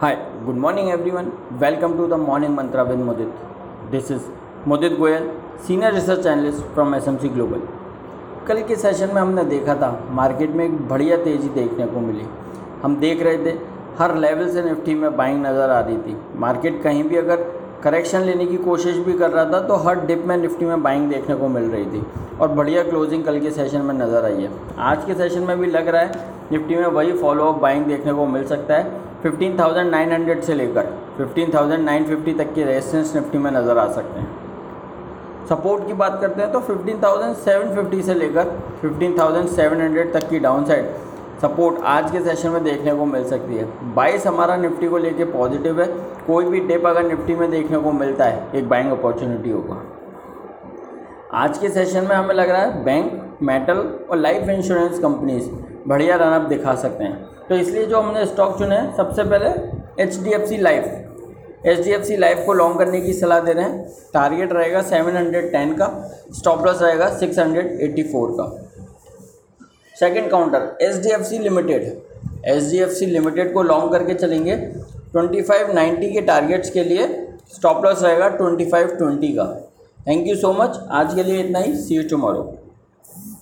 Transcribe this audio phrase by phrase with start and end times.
[0.00, 0.14] Hi,
[0.46, 1.28] good morning everyone.
[1.58, 3.30] Welcome to the Morning Mantra with Mudit.
[3.90, 4.22] This is
[4.64, 5.24] Mudit Goyal,
[5.60, 7.62] Senior Research Analyst from SMC global
[8.48, 9.88] कल के session में हमने देखा था
[10.18, 12.26] market में एक बढ़िया तेज़ी देखने को मिली।
[12.82, 13.56] हम देख रहे थे
[13.98, 17.42] हर लेवल से निफ्टी में बाइंग नज़र आ रही थी। मार्केट कहीं भी अगर
[17.84, 21.10] करेक्शन लेने की कोशिश भी कर रहा था तो हर डिप में निफ्टी में बाइंग
[21.10, 22.04] देखने को मिल रही थी।
[22.40, 24.52] और बढ़िया क्लोजिंग कल के सेशन में नज़र आई है।
[24.92, 28.12] आज के सेशन में भी लग रहा है निफ्टी में वही फॉलो अप बाइंग देखने
[28.12, 30.86] को मिल सकता है। 15,900 से लेकर
[31.18, 34.28] 15,950 तक के रेजिस्टेंस निफ्टी में नज़र आ सकते हैं।
[35.48, 38.44] सपोर्ट की बात करते हैं तो 15,750 से लेकर
[38.82, 40.86] 15,700 तक की डाउन साइड
[41.42, 45.24] सपोर्ट आज के सेशन में देखने को मिल सकती है। बाईस हमारा निफ्टी को लेके
[45.26, 45.86] पॉजिटिव है।
[46.26, 49.82] कोई भी टिप अगर निफ्टी में देखने को मिलता है एक बाइंग अपॉर्चुनिटी होगा।
[51.34, 53.78] आज के सेशन में हमें लग रहा है बैंक मेटल
[54.10, 55.48] और लाइफ इंश्योरेंस कंपनीज़
[55.88, 60.16] बढ़िया रनअप दिखा सकते हैं। तो इसलिए जो हमने स्टॉक चुने हैं, सबसे पहले H
[60.18, 63.52] D F C life H D F C life को लॉन्ग करने की सलाह दे
[63.52, 65.90] रहे हैं। टारगेट रहेगा सेवन हंड्रेड टेन का
[66.38, 68.50] स्टॉप लॉस रहेगा सिक्स हंड्रेड एट्टी फोर का।
[69.96, 71.82] Second counter H D F C limited
[72.46, 76.84] H D F C limited को लॉन्ग करके चलेंगे ट्वेंटी फाइव नाइन्टी के टारगेट्स के
[76.84, 77.06] लिए
[77.54, 79.54] स्टॉप लॉस रहेगा ट्वेंटी फाइव ट्वेंटी का।
[80.06, 81.74] थैंक यू सो मच आज के लिए इतना ही.
[81.76, 82.42] सी यू टुमारो